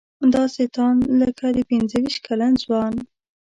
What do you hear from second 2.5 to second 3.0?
ځوان.